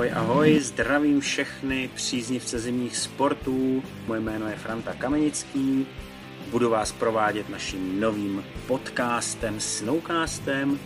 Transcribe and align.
Ahoj, 0.00 0.12
ahoj, 0.14 0.60
zdravím 0.60 1.20
všechny 1.20 1.90
příznivce 1.94 2.58
zimních 2.58 2.96
sportů. 2.96 3.82
Moje 4.06 4.20
jméno 4.20 4.48
je 4.48 4.56
Franta 4.56 4.94
Kamenický. 4.94 5.86
Budu 6.50 6.70
vás 6.70 6.92
provádět 6.92 7.48
naším 7.48 8.00
novým 8.00 8.44
podcastem, 8.66 9.60
Snowcastem, 9.60 10.78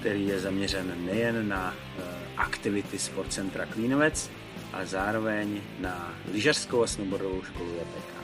který 0.00 0.26
je 0.26 0.40
zaměřen 0.40 1.04
nejen 1.04 1.48
na 1.48 1.74
eh, 1.74 2.02
aktivity 2.36 2.98
Sportcentra 2.98 3.66
Klínovec, 3.66 4.30
ale 4.72 4.86
zároveň 4.86 5.60
na 5.80 6.14
lyžařskou 6.32 6.82
a 6.82 6.86
snowboardovou 6.86 7.42
školu 7.42 7.70
JPK. 7.70 8.14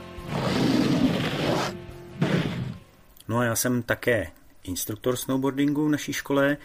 No 3.29 3.39
a 3.39 3.45
já 3.45 3.57
jsem 3.57 3.83
také 3.83 4.31
instruktor 4.65 5.17
snowboardingu 5.17 5.87
v 5.87 5.91
naší 5.91 6.13
škole 6.13 6.57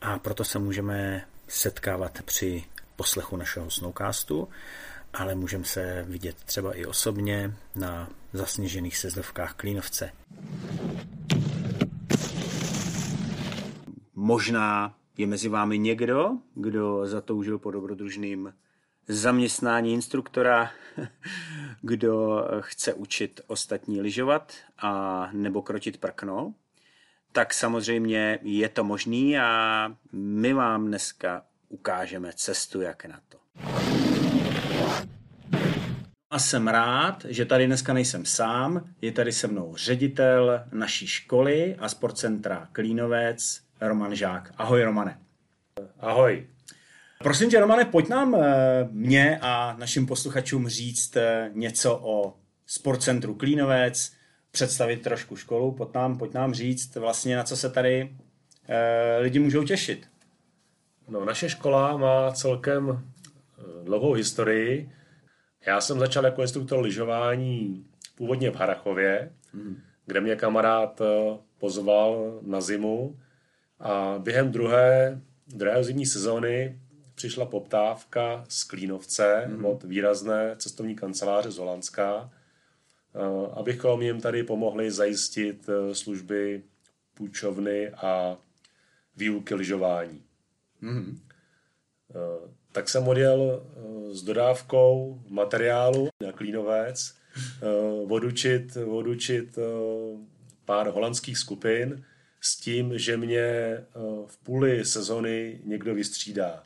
a 0.00 0.18
proto 0.18 0.44
se 0.44 0.58
můžeme 0.58 1.24
setkávat 1.48 2.22
při 2.22 2.64
poslechu 2.96 3.36
našeho 3.36 3.70
snowcastu, 3.70 4.48
ale 5.12 5.34
můžeme 5.34 5.64
se 5.64 6.04
vidět 6.08 6.36
třeba 6.44 6.74
i 6.74 6.86
osobně 6.86 7.52
na 7.74 8.10
zasněžených 8.32 8.96
sezdovkách 8.96 9.54
Klínovce. 9.54 10.12
Možná 14.14 14.94
je 15.18 15.26
mezi 15.26 15.48
vámi 15.48 15.78
někdo, 15.78 16.30
kdo 16.54 17.06
zatoužil 17.06 17.58
po 17.58 17.70
dobrodružným 17.70 18.54
zaměstnání 19.08 19.92
instruktora, 19.92 20.70
kdo 21.82 22.44
chce 22.60 22.94
učit 22.94 23.40
ostatní 23.46 24.00
lyžovat 24.00 24.52
a 24.78 25.28
nebo 25.32 25.62
krotit 25.62 25.98
prkno, 25.98 26.54
tak 27.32 27.54
samozřejmě 27.54 28.38
je 28.42 28.68
to 28.68 28.84
možný 28.84 29.38
a 29.38 29.96
my 30.12 30.52
vám 30.52 30.86
dneska 30.86 31.42
ukážeme 31.68 32.30
cestu, 32.34 32.80
jak 32.80 33.04
na 33.04 33.20
to. 33.28 33.38
A 36.30 36.38
jsem 36.38 36.68
rád, 36.68 37.24
že 37.28 37.44
tady 37.44 37.66
dneska 37.66 37.92
nejsem 37.92 38.24
sám, 38.24 38.84
je 39.00 39.12
tady 39.12 39.32
se 39.32 39.46
mnou 39.46 39.76
ředitel 39.76 40.64
naší 40.72 41.06
školy 41.06 41.76
a 41.78 41.88
sportcentra 41.88 42.68
Klínovec, 42.72 43.60
Roman 43.80 44.14
Žák. 44.14 44.52
Ahoj 44.56 44.82
Romane. 44.82 45.18
Ahoj. 46.00 46.46
Prosím 47.18 47.50
tě, 47.50 47.60
Romane, 47.60 47.84
pojď 47.84 48.08
nám 48.08 48.34
eh, 48.34 48.88
mě 48.90 49.38
a 49.42 49.76
našim 49.78 50.06
posluchačům 50.06 50.68
říct 50.68 51.16
eh, 51.16 51.50
něco 51.52 52.00
o 52.02 52.34
sportcentru 52.66 53.34
Klínovec, 53.34 54.12
představit 54.50 55.02
trošku 55.02 55.36
školu, 55.36 55.72
pojď 55.72 55.94
nám, 55.94 56.18
pojď 56.18 56.34
nám 56.34 56.54
říct 56.54 56.96
vlastně, 56.96 57.36
na 57.36 57.44
co 57.44 57.56
se 57.56 57.70
tady 57.70 58.16
eh, 58.68 59.18
lidi 59.18 59.38
můžou 59.38 59.64
těšit. 59.64 60.08
No, 61.08 61.24
naše 61.24 61.48
škola 61.48 61.96
má 61.96 62.32
celkem 62.32 63.10
dlouhou 63.84 64.12
historii. 64.12 64.92
Já 65.66 65.80
jsem 65.80 65.98
začal 65.98 66.24
jako 66.24 66.42
instruktor 66.42 66.80
lyžování 66.80 67.86
původně 68.14 68.50
v 68.50 68.56
Harachově, 68.56 69.32
hmm. 69.52 69.80
kde 70.06 70.20
mě 70.20 70.36
kamarád 70.36 71.02
pozval 71.58 72.38
na 72.42 72.60
zimu 72.60 73.18
a 73.80 74.14
během 74.18 74.52
druhé, 74.52 75.20
druhé 75.46 75.84
zimní 75.84 76.06
sezóny 76.06 76.80
přišla 77.14 77.46
poptávka 77.46 78.44
z 78.48 78.64
Klínovce 78.64 79.44
mm-hmm. 79.48 79.66
od 79.66 79.84
výrazné 79.84 80.56
cestovní 80.58 80.94
kanceláře 80.94 81.50
z 81.50 81.58
Holandska, 81.58 82.30
eh, 83.14 83.50
abychom 83.52 84.02
jim 84.02 84.20
tady 84.20 84.42
pomohli 84.42 84.90
zajistit 84.90 85.68
eh, 85.68 85.94
služby 85.94 86.62
půjčovny 87.14 87.90
a 87.90 88.36
výuky 89.16 89.54
lyžování. 89.54 90.22
Mm-hmm. 90.82 91.18
Tak 92.72 92.88
jsem 92.88 93.08
odjel 93.08 93.66
s 94.10 94.22
dodávkou 94.22 95.22
materiálu 95.28 96.08
na 96.26 96.32
Klínovec 96.32 97.14
odučit, 98.08 98.76
odučit 98.86 99.58
pár 100.64 100.88
holandských 100.88 101.38
skupin 101.38 102.04
s 102.40 102.56
tím, 102.56 102.98
že 102.98 103.16
mě 103.16 103.78
v 104.26 104.38
půli 104.38 104.84
sezony 104.84 105.60
někdo 105.64 105.94
vystřídá. 105.94 106.62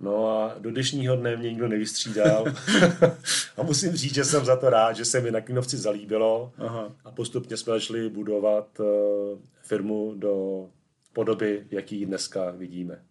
No 0.00 0.28
a 0.28 0.54
do 0.58 0.70
dnešního 0.70 1.16
dne 1.16 1.36
mě 1.36 1.48
nikdo 1.50 1.68
nevystřídal. 1.68 2.44
a 3.56 3.62
musím 3.62 3.92
říct, 3.92 4.14
že 4.14 4.24
jsem 4.24 4.44
za 4.44 4.56
to 4.56 4.70
rád, 4.70 4.92
že 4.92 5.04
se 5.04 5.20
mi 5.20 5.30
na 5.30 5.40
Klinovci 5.40 5.76
zalíbilo 5.76 6.52
Aha. 6.58 6.92
a 7.04 7.10
postupně 7.10 7.56
jsme 7.56 7.72
začali 7.72 8.08
budovat 8.08 8.80
firmu 9.62 10.14
do 10.16 10.66
podoby, 11.12 11.66
jaký 11.70 12.06
dneska 12.06 12.50
vidíme. 12.50 13.02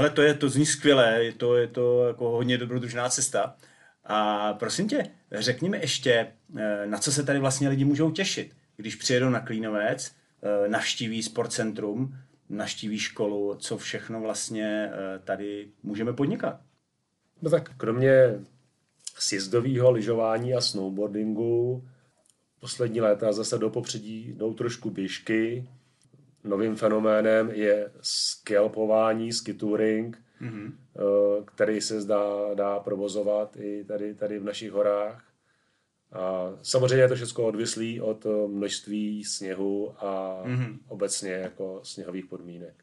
Hele, 0.00 0.10
to, 0.10 0.22
je, 0.22 0.34
to 0.34 0.48
zní 0.48 0.66
skvělé, 0.66 1.24
je 1.24 1.32
to, 1.32 1.56
je 1.56 1.66
to 1.66 2.06
jako 2.06 2.30
hodně 2.30 2.58
dobrodružná 2.58 3.08
cesta. 3.08 3.56
A 4.04 4.52
prosím 4.54 4.88
tě, 4.88 5.10
řekni 5.32 5.68
mi 5.68 5.78
ještě, 5.78 6.32
eh, 6.56 6.86
na 6.86 6.98
co 6.98 7.12
se 7.12 7.22
tady 7.22 7.38
vlastně 7.38 7.68
lidi 7.68 7.84
můžou 7.84 8.10
těšit, 8.10 8.56
když 8.76 8.96
přijedou 8.96 9.28
na 9.28 9.40
Klínovec, 9.40 10.12
eh, 10.42 10.68
navštíví 10.68 11.22
sportcentrum, 11.22 12.16
naštíví 12.48 12.98
školu, 12.98 13.54
co 13.54 13.78
všechno 13.78 14.20
vlastně 14.20 14.90
eh, 14.92 15.18
tady 15.18 15.68
můžeme 15.82 16.12
podnikat. 16.12 16.60
No 17.42 17.50
tak 17.50 17.76
kromě 17.76 18.40
sjezdového 19.18 19.90
lyžování 19.90 20.54
a 20.54 20.60
snowboardingu 20.60 21.84
poslední 22.60 23.00
léta 23.00 23.32
zase 23.32 23.58
do 23.58 23.70
popředí 23.70 24.34
jdou 24.36 24.54
trošku 24.54 24.90
běžky. 24.90 25.68
Novým 26.44 26.76
fenoménem 26.76 27.50
je 27.50 27.92
skelpování, 28.00 29.32
skitouring, 29.32 30.18
mm-hmm. 30.42 30.72
který 31.44 31.80
se 31.80 32.00
zdá, 32.00 32.54
dá 32.54 32.80
provozovat 32.80 33.56
i 33.56 33.84
tady, 33.84 34.14
tady 34.14 34.38
v 34.38 34.44
našich 34.44 34.72
horách. 34.72 35.24
A 36.12 36.52
samozřejmě 36.62 36.96
je 36.96 37.08
to 37.08 37.14
všechno 37.14 37.44
odvislý 37.44 38.00
od 38.00 38.26
eh, 38.26 38.48
množství 38.48 39.24
sněhu 39.24 39.94
a 40.04 40.42
mm-hmm. 40.44 40.78
obecně 40.88 41.32
jako 41.32 41.80
sněhových 41.82 42.26
podmínek. 42.26 42.74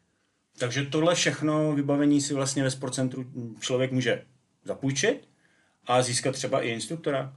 Takže 0.58 0.84
tohle 0.84 1.14
všechno 1.14 1.72
vybavení 1.72 2.20
si 2.20 2.34
vlastně 2.34 2.62
ve 2.62 2.70
sportcentru 2.70 3.24
člověk 3.60 3.92
může 3.92 4.24
zapůjčit 4.64 5.28
a 5.86 6.02
získat 6.02 6.32
třeba 6.32 6.62
i 6.62 6.68
instruktora? 6.68 7.36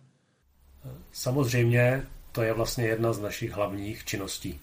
Samozřejmě, 1.12 2.08
to 2.32 2.42
je 2.42 2.54
vlastně 2.54 2.86
jedna 2.86 3.14
z 3.14 3.20
našich 3.20 3.52
hlavních 3.52 4.06
činností. 4.06 4.60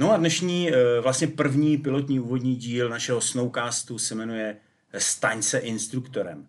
No 0.00 0.12
a 0.12 0.16
dnešní 0.16 0.70
eh, 0.70 1.00
vlastně 1.00 1.26
první 1.26 1.76
pilotní 1.76 2.20
úvodní 2.20 2.56
díl 2.56 2.88
našeho 2.88 3.20
Snowcastu 3.20 3.98
se 3.98 4.14
jmenuje 4.14 4.56
Staň 4.98 5.42
se 5.42 5.58
instruktorem. 5.58 6.46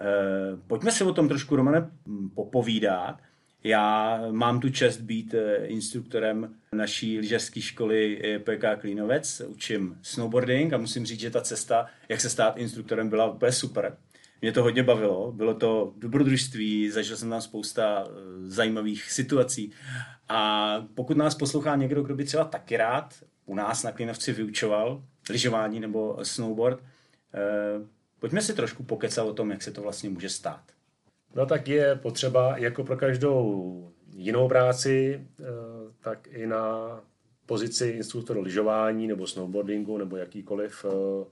Eh, 0.00 0.56
pojďme 0.66 0.92
se 0.92 1.04
o 1.04 1.12
tom 1.12 1.28
trošku, 1.28 1.56
Romane, 1.56 1.90
popovídat. 2.34 3.18
Já 3.64 4.20
mám 4.30 4.60
tu 4.60 4.68
čest 4.68 5.00
být 5.00 5.34
eh, 5.34 5.66
instruktorem 5.66 6.54
naší 6.72 7.18
lyžařské 7.18 7.60
školy 7.60 8.22
PK 8.44 8.80
Klínovec, 8.80 9.42
učím 9.48 9.98
snowboarding 10.02 10.72
a 10.72 10.78
musím 10.78 11.06
říct, 11.06 11.20
že 11.20 11.30
ta 11.30 11.40
cesta, 11.40 11.86
jak 12.08 12.20
se 12.20 12.30
stát 12.30 12.56
instruktorem, 12.56 13.08
byla 13.08 13.30
úplně 13.30 13.52
super. 13.52 13.96
Mě 14.42 14.52
to 14.52 14.62
hodně 14.62 14.82
bavilo, 14.82 15.32
bylo 15.32 15.54
to 15.54 15.92
dobrodružství, 15.96 16.90
zažil 16.90 17.16
jsem 17.16 17.30
tam 17.30 17.40
spousta 17.40 18.04
eh, 18.06 18.12
zajímavých 18.42 19.12
situací 19.12 19.72
a 20.28 20.72
pokud 20.94 21.16
nás 21.16 21.34
poslouchá 21.34 21.76
někdo, 21.76 22.02
kdo 22.02 22.14
by 22.14 22.24
třeba 22.24 22.44
taky 22.44 22.76
rád 22.76 23.14
u 23.46 23.54
nás 23.54 23.82
na 23.82 23.92
Klínovci 23.92 24.32
vyučoval 24.32 25.02
lyžování 25.30 25.80
nebo 25.80 26.18
snowboard, 26.22 26.82
Pojďme 28.18 28.42
si 28.42 28.54
trošku 28.54 28.82
pokecat 28.82 29.26
o 29.26 29.34
tom, 29.34 29.50
jak 29.50 29.62
se 29.62 29.70
to 29.70 29.82
vlastně 29.82 30.10
může 30.10 30.28
stát. 30.28 30.62
No 31.34 31.46
tak 31.46 31.68
je 31.68 31.94
potřeba, 31.94 32.56
jako 32.56 32.84
pro 32.84 32.96
každou 32.96 33.92
jinou 34.16 34.48
práci, 34.48 35.26
eh, 35.40 35.44
tak 36.00 36.28
i 36.30 36.46
na 36.46 37.00
pozici 37.46 37.86
instruktora 37.88 38.40
lyžování 38.40 39.06
nebo 39.06 39.26
snowboardingu 39.26 39.98
nebo 39.98 40.16
jakýkoliv 40.16 40.84
eh, 40.88 41.24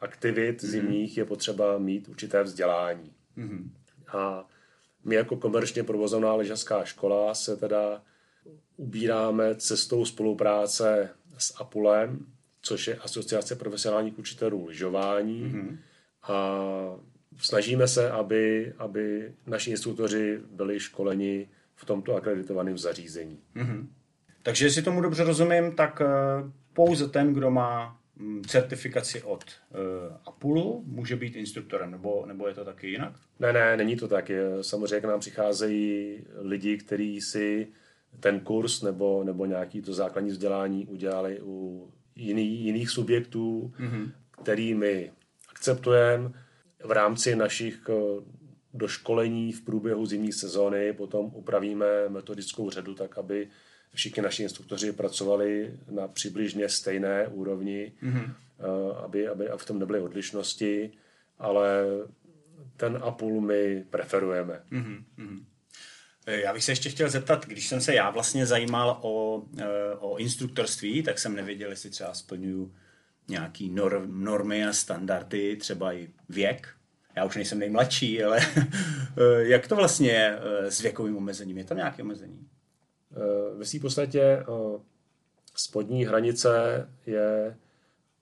aktivit 0.00 0.62
mm-hmm. 0.62 0.66
zimních 0.66 1.16
je 1.16 1.24
potřeba 1.24 1.78
mít 1.78 2.08
určité 2.08 2.42
vzdělání. 2.42 3.12
Mm-hmm. 3.38 3.70
A 4.18 4.48
my 5.04 5.14
jako 5.14 5.36
komerčně 5.36 5.82
provozovaná 5.82 6.34
lyžařská 6.34 6.84
škola 6.84 7.34
se 7.34 7.56
teda 7.56 8.02
ubíráme 8.76 9.54
cestou 9.54 10.04
spolupráce 10.04 11.10
s 11.38 11.60
APULem, 11.60 12.26
což 12.62 12.86
je 12.86 12.96
Asociace 12.96 13.56
profesionálních 13.56 14.18
učitelů 14.18 14.66
lyžování, 14.66 15.44
mm-hmm 15.44 15.78
a 16.28 16.60
snažíme 17.36 17.88
se, 17.88 18.10
aby, 18.10 18.72
aby 18.78 19.34
naši 19.46 19.70
instruktoři 19.70 20.40
byli 20.50 20.80
školeni 20.80 21.48
v 21.74 21.84
tomto 21.84 22.14
akreditovaném 22.14 22.78
zařízení. 22.78 23.38
Mm-hmm. 23.56 23.86
Takže 24.42 24.66
jestli 24.66 24.82
tomu 24.82 25.00
dobře 25.00 25.24
rozumím, 25.24 25.72
tak 25.72 26.00
eh, 26.00 26.06
pouze 26.72 27.08
ten, 27.08 27.34
kdo 27.34 27.50
má 27.50 28.00
certifikaci 28.46 29.22
od 29.22 29.44
uh, 29.44 30.16
Apulu, 30.26 30.82
může 30.86 31.16
být 31.16 31.36
instruktorem, 31.36 31.90
nebo, 31.90 32.24
nebo 32.26 32.48
je 32.48 32.54
to 32.54 32.64
taky 32.64 32.90
jinak? 32.90 33.12
Ne, 33.40 33.52
ne, 33.52 33.76
není 33.76 33.96
to 33.96 34.08
tak. 34.08 34.30
Samozřejmě 34.60 35.00
k 35.00 35.04
nám 35.04 35.20
přicházejí 35.20 36.24
lidi, 36.36 36.78
kteří 36.78 37.20
si 37.20 37.68
ten 38.20 38.40
kurz 38.40 38.82
nebo, 38.82 39.24
nebo 39.24 39.46
nějaký 39.46 39.82
to 39.82 39.94
základní 39.94 40.30
vzdělání 40.30 40.86
udělali 40.86 41.40
u 41.42 41.88
jiný, 42.16 42.64
jiných 42.64 42.90
subjektů, 42.90 43.72
mm-hmm. 43.78 44.12
který 44.42 44.74
my 44.74 45.12
akceptujeme 45.50 46.32
v 46.84 46.90
rámci 46.90 47.36
našich 47.36 47.80
eh, 47.88 47.94
doškolení 48.74 49.52
v 49.52 49.64
průběhu 49.64 50.06
zimní 50.06 50.32
sezóny, 50.32 50.92
potom 50.92 51.30
upravíme 51.34 51.86
metodickou 52.08 52.70
řadu 52.70 52.94
tak, 52.94 53.18
aby 53.18 53.48
všichni 53.94 54.22
naši 54.22 54.42
instruktoři 54.42 54.92
pracovali 54.92 55.78
na 55.90 56.08
přibližně 56.08 56.68
stejné 56.68 57.28
úrovni, 57.28 57.92
mm-hmm. 58.02 58.34
aby, 59.04 59.28
aby 59.28 59.48
v 59.56 59.64
tom 59.64 59.78
nebyly 59.78 60.00
odlišnosti, 60.00 60.90
ale 61.38 61.84
ten 62.76 62.98
a 63.02 63.10
půl 63.10 63.40
my 63.40 63.84
preferujeme. 63.90 64.62
Mm-hmm. 64.72 65.44
Já 66.26 66.52
bych 66.52 66.64
se 66.64 66.72
ještě 66.72 66.90
chtěl 66.90 67.10
zeptat, 67.10 67.46
když 67.46 67.68
jsem 67.68 67.80
se 67.80 67.94
já 67.94 68.10
vlastně 68.10 68.46
zajímal 68.46 68.98
o, 69.02 69.42
eh, 69.58 69.94
o 69.98 70.16
instruktorství, 70.16 71.02
tak 71.02 71.18
jsem 71.18 71.34
nevěděl, 71.34 71.70
jestli 71.70 71.90
třeba 71.90 72.14
splňuju 72.14 72.74
nějaký 73.28 73.70
norm, 73.70 74.24
normy 74.24 74.66
a 74.66 74.72
standardy, 74.72 75.56
třeba 75.56 75.92
i 75.92 76.08
věk. 76.28 76.68
Já 77.16 77.24
už 77.24 77.36
nejsem 77.36 77.58
nejmladší, 77.58 78.24
ale 78.24 78.40
jak 79.38 79.68
to 79.68 79.76
vlastně 79.76 80.10
je 80.10 80.38
s 80.62 80.80
věkovým 80.80 81.16
omezením? 81.16 81.58
Je 81.58 81.64
tam 81.64 81.76
nějaké 81.76 82.02
omezení? 82.02 82.48
Eh, 83.16 83.54
ve 83.54 83.64
v 83.64 83.80
podstatě 83.80 84.20
eh, 84.20 84.44
spodní 85.56 86.04
hranice 86.04 86.50
je 87.06 87.56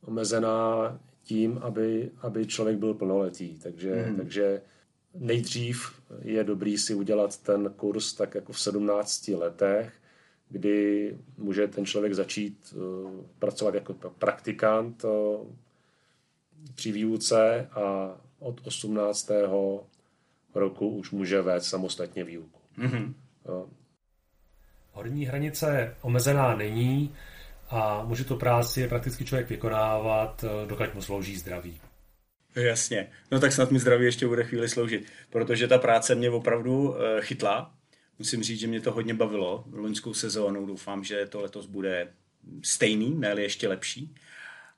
omezená 0.06 0.98
tím, 1.22 1.58
aby, 1.58 2.10
aby 2.20 2.46
člověk 2.46 2.78
byl 2.78 2.94
plnoletý. 2.94 3.58
Takže, 3.58 4.06
mm. 4.08 4.16
takže 4.16 4.62
nejdřív 5.14 6.02
je 6.22 6.44
dobrý 6.44 6.78
si 6.78 6.94
udělat 6.94 7.42
ten 7.42 7.72
kurz 7.76 8.12
tak 8.12 8.34
jako 8.34 8.52
v 8.52 8.60
17 8.60 9.28
letech, 9.28 9.92
kdy 10.48 11.16
může 11.38 11.68
ten 11.68 11.86
člověk 11.86 12.14
začít 12.14 12.74
uh, 12.76 13.10
pracovat 13.38 13.74
jako 13.74 13.94
praktikant 14.18 15.04
uh, 15.04 15.46
při 16.74 16.92
výuce 16.92 17.68
a 17.72 18.16
od 18.38 18.66
18. 18.66 19.30
roku 20.54 20.88
už 20.88 21.10
může 21.10 21.42
vést 21.42 21.66
samostatně 21.66 22.24
výuku. 22.24 22.60
Mm-hmm. 22.78 23.12
Uh, 23.48 23.68
Horní 24.92 25.26
hranice 25.26 25.96
omezená 26.00 26.56
není 26.56 27.14
a 27.68 28.02
může 28.04 28.24
to 28.24 28.36
práci 28.36 28.88
prakticky 28.88 29.24
člověk 29.24 29.48
vykonávat, 29.48 30.44
eh, 30.44 30.66
dokud 30.66 30.94
mu 30.94 31.02
slouží 31.02 31.36
zdraví. 31.36 31.80
Jasně. 32.54 33.08
No 33.30 33.40
tak 33.40 33.52
snad 33.52 33.70
mi 33.70 33.78
zdraví 33.78 34.04
ještě 34.04 34.26
bude 34.26 34.44
chvíli 34.44 34.68
sloužit, 34.68 35.06
protože 35.30 35.68
ta 35.68 35.78
práce 35.78 36.14
mě 36.14 36.30
opravdu 36.30 36.96
eh, 36.96 37.20
chytla. 37.20 37.74
Musím 38.18 38.42
říct, 38.42 38.60
že 38.60 38.66
mě 38.66 38.80
to 38.80 38.92
hodně 38.92 39.14
bavilo 39.14 39.64
loňskou 39.72 40.14
sezónu. 40.14 40.66
Doufám, 40.66 41.04
že 41.04 41.26
to 41.26 41.40
letos 41.40 41.66
bude 41.66 42.08
stejný, 42.62 43.14
ne 43.14 43.34
ještě 43.38 43.68
lepší. 43.68 44.14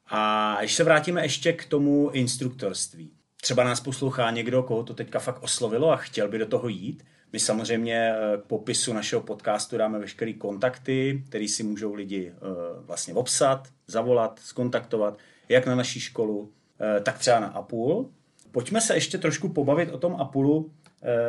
A 0.07 0.57
když 0.61 0.75
se 0.75 0.85
vrátíme 0.85 1.23
ještě 1.23 1.53
k 1.53 1.65
tomu 1.65 2.11
instruktorství. 2.11 3.11
Třeba 3.41 3.65
nás 3.65 3.81
poslouchá 3.81 4.31
někdo, 4.31 4.63
koho 4.63 4.83
to 4.83 4.95
teďka 4.95 5.19
fakt 5.19 5.43
oslovilo 5.43 5.91
a 5.91 5.97
chtěl 5.97 6.29
by 6.29 6.39
do 6.39 6.47
toho 6.47 6.69
jít, 6.69 7.05
my 7.35 7.41
samozřejmě 7.41 8.15
eh, 8.15 8.39
k 8.39 8.45
popisu 8.45 8.93
našeho 8.93 9.23
podcastu 9.23 9.79
dáme 9.79 9.99
veškeré 9.99 10.33
kontakty, 10.33 11.23
které 11.29 11.49
si 11.49 11.63
můžou 11.63 11.95
lidi 11.95 12.33
eh, 12.37 12.41
vlastně 12.79 13.15
obsat, 13.15 13.69
zavolat, 13.87 14.39
skontaktovat, 14.39 15.19
jak 15.49 15.67
na 15.67 15.75
naší 15.75 16.01
školu, 16.01 16.53
eh, 16.81 17.01
tak 17.01 17.19
třeba 17.19 17.41
na 17.41 17.47
Apul. 17.47 18.11
Pojďme 18.51 18.81
se 18.81 18.95
ještě 18.95 19.19
trošku 19.19 19.49
pobavit 19.49 19.91
o 19.91 19.99
tom 19.99 20.17
Apulu. 20.17 20.73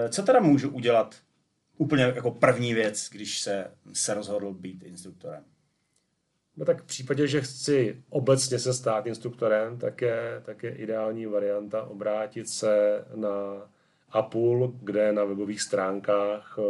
Co 0.10 0.24
teda 0.24 0.40
můžu 0.40 0.69
udělat 0.69 1.16
úplně 1.78 2.04
jako 2.04 2.31
první 2.31 2.74
věc, 2.74 3.10
když 3.12 3.40
se, 3.42 3.72
se 3.94 4.13
rozhodl 4.13 4.54
být 4.54 4.84
instruktorem? 4.84 5.44
No 6.57 6.66
tak 6.66 6.81
v 6.81 6.86
případě, 6.86 7.28
že 7.28 7.42
chci 7.42 8.04
obecně 8.10 8.60
se 8.60 8.74
stát 8.74 9.06
instruktorem, 9.06 9.78
tak 9.78 10.02
je, 10.02 10.42
tak 10.46 10.63
je 10.63 10.75
ideální 10.75 11.25
varianta 11.25 11.84
obrátit 11.84 12.50
se 12.50 13.06
na 13.16 13.30
Apul, 14.15 14.79
kde 14.83 15.13
na 15.13 15.23
webových 15.23 15.62
stránkách 15.62 16.59
eh, 16.59 16.63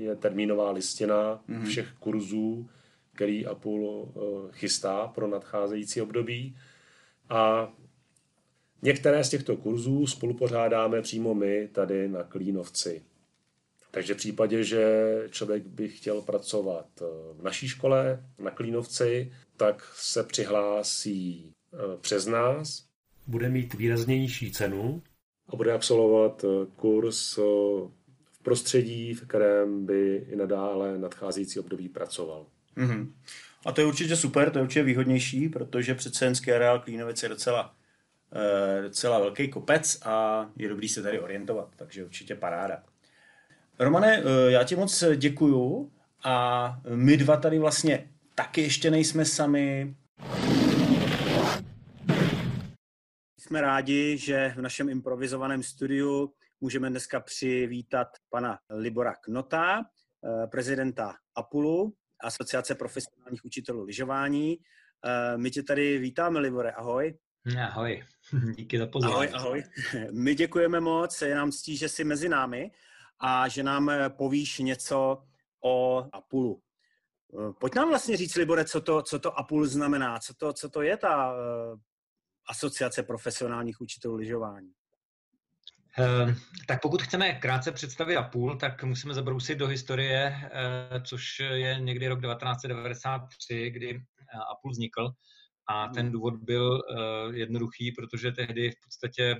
je 0.00 0.16
termínová 0.16 0.70
listina 0.70 1.42
mm-hmm. 1.48 1.64
všech 1.64 1.92
kurzů, 1.98 2.68
který 3.14 3.46
Apul 3.46 4.12
eh, 4.16 4.20
chystá 4.52 5.06
pro 5.08 5.28
nadcházející 5.28 6.00
období. 6.00 6.56
A 7.28 7.72
některé 8.82 9.24
z 9.24 9.28
těchto 9.30 9.56
kurzů 9.56 10.06
spolupořádáme 10.06 11.02
přímo 11.02 11.34
my 11.34 11.68
tady 11.72 12.08
na 12.08 12.22
Klínovci. 12.22 13.02
Takže 13.90 14.14
v 14.14 14.16
případě, 14.16 14.64
že 14.64 15.12
člověk 15.30 15.66
by 15.66 15.88
chtěl 15.88 16.22
pracovat 16.22 16.86
eh, 17.00 17.04
v 17.32 17.42
naší 17.42 17.68
škole 17.68 18.24
na 18.38 18.50
Klínovci, 18.50 19.32
tak 19.56 19.92
se 19.94 20.22
přihlásí 20.24 21.52
přes 22.00 22.26
nás. 22.26 22.84
Bude 23.26 23.48
mít 23.48 23.74
výraznější 23.74 24.52
cenu, 24.52 25.02
a 25.52 25.56
bude 25.56 25.72
absolvovat 25.72 26.44
eh, 26.44 26.66
kurz 26.76 27.38
eh, 27.38 27.42
v 28.32 28.42
prostředí, 28.42 29.14
v 29.14 29.26
kterém 29.26 29.86
by 29.86 30.26
i 30.28 30.36
nadále 30.36 30.98
nadcházející 30.98 31.60
období 31.60 31.88
pracoval. 31.88 32.46
Mm-hmm. 32.76 33.12
A 33.66 33.72
to 33.72 33.80
je 33.80 33.86
určitě 33.86 34.16
super, 34.16 34.50
to 34.50 34.58
je 34.58 34.62
určitě 34.62 34.82
výhodnější, 34.82 35.48
protože 35.48 35.94
přece 35.94 36.24
jen 36.24 36.34
areál 36.54 36.80
Klínovic 36.80 37.22
je 37.22 37.28
docela, 37.28 37.74
e, 38.78 38.82
docela 38.82 39.18
velký 39.18 39.48
kopec 39.48 39.98
a 40.04 40.46
je 40.56 40.68
dobrý 40.68 40.88
se 40.88 41.02
tady 41.02 41.20
orientovat, 41.20 41.68
takže 41.76 42.04
určitě 42.04 42.34
paráda. 42.34 42.82
Romane, 43.78 44.22
já 44.48 44.64
ti 44.64 44.76
moc 44.76 45.04
děkuju 45.16 45.90
a 46.24 46.76
my 46.94 47.16
dva 47.16 47.36
tady 47.36 47.58
vlastně 47.58 48.08
taky 48.34 48.60
ještě 48.60 48.90
nejsme 48.90 49.24
sami. 49.24 49.94
Jsme 53.52 53.60
rádi, 53.60 54.18
že 54.18 54.52
v 54.56 54.60
našem 54.60 54.88
improvizovaném 54.88 55.62
studiu 55.62 56.34
můžeme 56.60 56.90
dneska 56.90 57.20
přivítat 57.20 58.08
pana 58.30 58.58
Libora 58.70 59.14
Knota, 59.14 59.80
eh, 59.80 60.46
prezidenta 60.46 61.14
Apulu, 61.34 61.94
Asociace 62.20 62.74
profesionálních 62.74 63.44
učitelů 63.44 63.84
lyžování. 63.84 64.58
Eh, 65.04 65.38
my 65.38 65.50
tě 65.50 65.62
tady 65.62 65.98
vítáme, 65.98 66.40
Libore, 66.40 66.70
ahoj. 66.70 67.18
Ahoj, 67.62 68.04
díky 68.56 68.78
za 68.78 68.86
pozvání. 68.86 69.14
Ahoj, 69.14 69.30
ahoj. 69.34 69.64
My 70.10 70.34
děkujeme 70.34 70.80
moc, 70.80 71.22
je 71.22 71.34
nám 71.34 71.50
ctí, 71.50 71.76
že 71.76 71.88
jsi 71.88 72.04
mezi 72.04 72.28
námi 72.28 72.70
a 73.20 73.48
že 73.48 73.62
nám 73.62 73.90
eh, 73.90 74.10
povíš 74.10 74.58
něco 74.58 75.22
o 75.64 76.06
Apulu. 76.12 76.62
Pojď 77.60 77.74
nám 77.74 77.88
vlastně 77.88 78.16
říct, 78.16 78.36
Libore, 78.36 78.64
co 78.64 78.80
to, 78.80 79.02
co 79.02 79.18
to 79.18 79.38
Apul 79.38 79.66
znamená, 79.66 80.18
co 80.18 80.34
to, 80.34 80.52
co 80.52 80.68
to 80.68 80.82
je 80.82 80.96
ta 80.96 81.34
Asociace 82.48 83.02
profesionálních 83.02 83.80
učitelů 83.80 84.16
lyžování? 84.16 84.72
Uh, 85.98 86.34
tak 86.66 86.82
pokud 86.82 87.02
chceme 87.02 87.32
krátce 87.32 87.72
představit 87.72 88.16
Apul, 88.16 88.56
tak 88.56 88.84
musíme 88.84 89.14
zabrousit 89.14 89.58
do 89.58 89.66
historie, 89.66 90.36
uh, 90.36 91.02
což 91.02 91.38
je 91.40 91.76
někdy 91.80 92.08
rok 92.08 92.20
1993, 92.20 93.70
kdy 93.70 94.02
Apul 94.50 94.70
vznikl. 94.70 95.10
A 95.68 95.88
ten 95.88 96.02
hmm. 96.02 96.12
důvod 96.12 96.34
byl 96.36 96.70
uh, 96.70 97.34
jednoduchý, 97.34 97.92
protože 97.92 98.32
tehdy 98.32 98.70
v 98.70 98.80
podstatě 98.84 99.36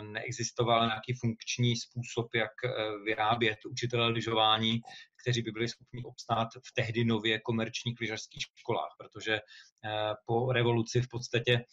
neexistoval 0.00 0.86
nějaký 0.86 1.12
funkční 1.20 1.76
způsob, 1.76 2.34
jak 2.34 2.50
vyrábět 3.04 3.58
učitele 3.70 4.08
lyžování, 4.08 4.80
kteří 5.22 5.42
by 5.42 5.50
byli 5.50 5.68
schopni 5.68 6.02
obstát 6.04 6.48
v 6.66 6.72
tehdy 6.74 7.04
nově 7.04 7.40
komerčních 7.40 8.00
lyžařských 8.00 8.42
školách, 8.56 8.90
protože 8.98 9.40
po 10.26 10.52
revoluci 10.52 11.02
v 11.02 11.08
podstatě 11.08 11.52
Eh, 11.52 11.64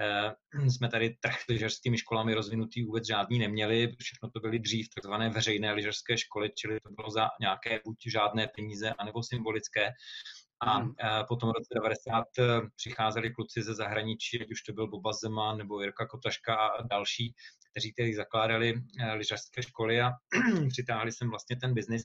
jsme 0.68 0.88
tady 0.88 1.16
trh 1.20 1.40
s 1.40 1.48
lyžařskými 1.48 1.98
školami 1.98 2.34
rozvinutý 2.34 2.82
vůbec 2.82 3.06
žádný 3.06 3.38
neměli, 3.38 3.92
všechno 3.98 4.30
to 4.30 4.40
byly 4.40 4.58
dřív 4.58 4.88
takzvané 4.94 5.30
veřejné 5.30 5.72
lyžařské 5.72 6.18
školy, 6.18 6.50
čili 6.54 6.80
to 6.80 6.92
bylo 6.92 7.10
za 7.10 7.28
nějaké 7.40 7.80
buď 7.84 7.96
žádné 8.06 8.48
peníze, 8.56 8.92
anebo 8.98 9.22
symbolické. 9.22 9.92
A 10.64 10.78
hmm. 10.78 10.94
Eh, 11.00 11.24
potom 11.28 11.48
v 11.50 11.52
roce 11.52 11.74
90 11.74 12.24
eh, 12.38 12.44
přicházeli 12.76 13.30
kluci 13.30 13.62
ze 13.62 13.74
zahraničí, 13.74 14.40
ať 14.40 14.50
už 14.50 14.62
to 14.62 14.72
byl 14.72 14.88
Boba 14.88 15.12
Zeman 15.12 15.58
nebo 15.58 15.80
Jirka 15.80 16.06
Kotaška 16.06 16.54
a 16.54 16.82
další, 16.82 17.34
kteří 17.70 17.92
tedy 17.92 18.14
zakládali 18.14 18.74
eh, 19.00 19.12
lyžařské 19.12 19.62
školy 19.62 20.00
a 20.00 20.10
přitáhli 20.68 21.12
sem 21.12 21.30
vlastně 21.30 21.56
ten 21.56 21.74
biznis 21.74 22.02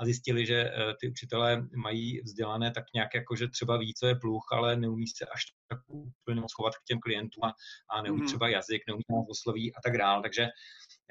a 0.00 0.04
zjistili, 0.04 0.46
že 0.46 0.70
ty 1.00 1.10
učitelé 1.10 1.68
mají 1.76 2.20
vzdělané 2.20 2.70
tak 2.70 2.84
nějak 2.94 3.14
jako, 3.14 3.36
že 3.36 3.48
třeba 3.48 3.76
ví, 3.76 3.94
co 3.94 4.06
je 4.06 4.14
pluch, 4.14 4.46
ale 4.52 4.76
neumí 4.76 5.06
se 5.06 5.26
až 5.26 5.42
tak 5.68 5.78
úplně 5.88 6.40
moc 6.40 6.52
chovat 6.52 6.76
k 6.76 6.84
těm 6.84 7.00
klientům 7.00 7.44
a, 7.44 7.54
a 7.90 8.02
neumí 8.02 8.20
mm. 8.20 8.26
třeba 8.26 8.48
jazyk, 8.48 8.82
neumí 8.86 9.04
osloví 9.30 9.74
a 9.74 9.78
tak 9.84 9.98
dále. 9.98 10.22
Takže 10.22 10.42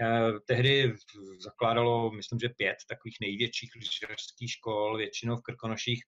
eh, 0.02 0.32
tehdy 0.48 0.94
zakládalo, 1.40 2.12
myslím, 2.12 2.40
že 2.40 2.50
pět 2.50 2.78
takových 2.90 3.18
největších 3.22 3.72
lyžařských 3.76 4.52
škol, 4.52 4.98
většinou 4.98 5.36
v 5.36 5.42
Krkonoších 5.42 6.04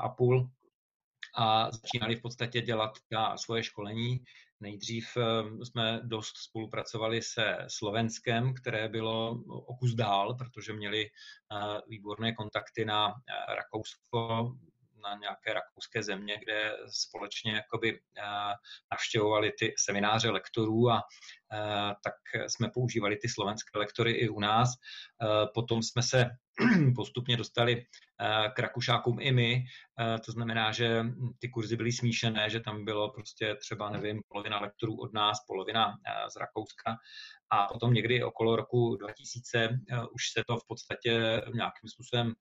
a 0.00 0.08
půl. 0.08 0.50
A 1.36 1.70
začínali 1.70 2.16
v 2.16 2.22
podstatě 2.22 2.60
dělat 2.60 2.92
ta 3.10 3.36
svoje 3.36 3.62
školení. 3.62 4.24
Nejdřív 4.60 5.16
jsme 5.62 6.00
dost 6.02 6.36
spolupracovali 6.36 7.22
se 7.22 7.58
Slovenskem, 7.68 8.54
které 8.54 8.88
bylo 8.88 9.30
o 9.48 9.76
kus 9.76 9.94
dál, 9.94 10.34
protože 10.34 10.72
měli 10.72 11.10
výborné 11.88 12.34
kontakty 12.34 12.84
na 12.84 13.14
Rakousko, 13.56 14.52
na 15.04 15.14
nějaké 15.14 15.52
rakouské 15.52 16.02
země, 16.02 16.38
kde 16.44 16.76
společně 16.90 17.52
jakoby 17.52 18.00
eh, 18.18 18.22
navštěvovali 18.92 19.52
ty 19.58 19.74
semináře 19.78 20.30
lektorů 20.30 20.90
a 20.90 21.02
eh, 21.52 21.94
tak 22.04 22.14
jsme 22.46 22.70
používali 22.74 23.16
ty 23.16 23.28
slovenské 23.28 23.78
lektory 23.78 24.12
i 24.12 24.28
u 24.28 24.40
nás. 24.40 24.68
Eh, 25.22 25.46
potom 25.54 25.82
jsme 25.82 26.02
se 26.02 26.30
postupně 26.96 27.36
dostali 27.36 27.86
k 28.54 28.58
Rakušákům 28.58 29.18
i 29.20 29.32
my. 29.32 29.64
To 30.26 30.32
znamená, 30.32 30.72
že 30.72 31.04
ty 31.38 31.48
kurzy 31.48 31.76
byly 31.76 31.92
smíšené, 31.92 32.50
že 32.50 32.60
tam 32.60 32.84
bylo 32.84 33.10
prostě 33.12 33.54
třeba, 33.54 33.90
nevím, 33.90 34.22
polovina 34.28 34.60
lektorů 34.60 34.96
od 35.00 35.12
nás, 35.12 35.38
polovina 35.46 35.94
z 36.28 36.36
Rakouska. 36.36 36.96
A 37.50 37.66
potom 37.66 37.94
někdy 37.94 38.24
okolo 38.24 38.56
roku 38.56 38.96
2000 38.96 39.68
už 40.12 40.22
se 40.32 40.42
to 40.46 40.56
v 40.56 40.66
podstatě 40.68 41.42
nějakým 41.54 41.88
způsobem 41.88 42.34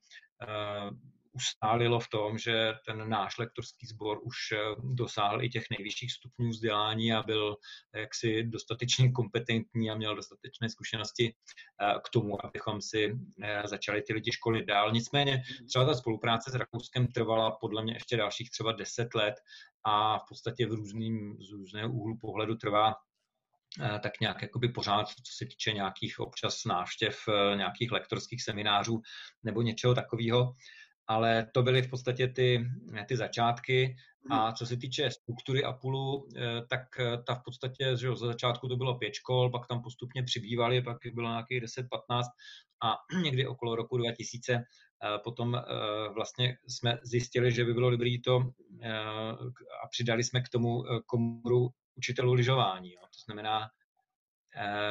ustálilo 1.34 2.00
v 2.00 2.10
tom, 2.10 2.38
že 2.38 2.74
ten 2.86 3.10
náš 3.10 3.38
lektorský 3.38 3.88
sbor 3.88 4.20
už 4.24 4.36
eh, 4.52 4.58
dosáhl 4.84 5.44
i 5.44 5.50
těch 5.50 5.64
nejvyšších 5.78 6.12
stupňů 6.12 6.50
vzdělání 6.50 7.14
a 7.14 7.24
byl 7.24 7.58
jaksi 7.96 8.44
dostatečně 8.44 9.12
kompetentní 9.12 9.92
a 9.92 9.96
měl 9.96 10.16
dostatečné 10.16 10.70
zkušenosti 10.70 11.34
eh, 11.82 11.94
k 12.06 12.10
tomu, 12.10 12.46
abychom 12.46 12.82
si 12.82 13.18
eh, 13.44 13.64
začali 13.66 14.02
ty 14.02 14.14
lidi 14.14 14.32
školit 14.32 14.66
dál. 14.66 14.92
Nicméně 14.92 15.44
třeba 15.68 15.86
ta 15.86 15.94
spolupráce 15.94 16.52
s 16.52 16.56
Rakouskem 16.56 17.08
trvala 17.08 17.52
podle 17.52 17.84
mě 17.84 17.94
ještě 17.94 18.18
dalších 18.18 18.52
třeba 18.52 18.72
deset 18.72 19.16
let 19.16 19.36
a 19.86 20.20
v 20.20 20.24
podstatě 20.30 20.68
v 20.68 20.74
různým, 20.74 21.38
z 21.42 21.52
různého 21.52 21.90
úhlu 21.94 22.18
pohledu 22.18 22.56
trvá 22.56 22.94
tak 24.04 24.20
nějak 24.22 24.42
jakoby 24.42 24.70
pořád, 24.70 25.08
co 25.08 25.34
se 25.38 25.46
týče 25.46 25.72
nějakých 25.72 26.20
občas 26.20 26.66
návštěv, 26.66 27.20
nějakých 27.56 27.92
lektorských 27.92 28.44
seminářů 28.44 29.02
nebo 29.44 29.62
něčeho 29.62 29.96
takového 29.96 30.54
ale 31.08 31.48
to 31.54 31.64
byly 31.64 31.82
v 31.82 31.90
podstatě 31.90 32.28
ty, 32.28 32.66
ty 33.08 33.18
začátky. 33.18 33.96
A 34.30 34.46
hmm. 34.46 34.56
co 34.56 34.66
se 34.66 34.78
týče 34.78 35.12
struktury 35.12 35.64
Apulu, 35.64 36.28
eh, 36.36 36.62
tak 36.70 37.00
eh, 37.00 37.18
ta 37.28 37.36
v 37.36 37.42
podstatě, 37.46 37.98
že 38.00 38.16
za 38.16 38.28
začátku 38.28 38.68
to 38.68 38.76
bylo 38.76 38.98
pět 38.98 39.14
škol, 39.14 39.50
pak 39.50 39.68
tam 39.68 39.82
postupně 39.82 40.24
přibývali, 40.24 40.82
pak 40.82 40.98
bylo 41.14 41.30
nějakých 41.30 41.64
10-15 41.64 42.24
a 42.84 42.96
někdy 43.24 43.48
okolo 43.48 43.76
roku 43.76 43.98
2000 43.98 44.54
eh, 44.54 44.64
potom 45.24 45.62
vlastně 46.14 46.58
jsme 46.68 46.98
zjistili, 47.04 47.52
že 47.52 47.66
by 47.66 47.74
bylo 47.74 47.90
dobré 47.90 48.16
to 48.24 48.44
a 49.84 49.88
přidali 49.92 50.24
jsme 50.24 50.42
k 50.42 50.50
tomu 50.50 50.84
komoru 51.06 51.70
učitelů 51.96 52.34
lyžování. 52.34 52.92
To 52.92 53.20
znamená, 53.26 53.70